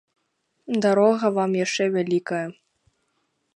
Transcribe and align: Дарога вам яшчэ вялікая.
Дарога 0.85 1.27
вам 1.35 1.51
яшчэ 1.65 1.83
вялікая. 1.99 2.43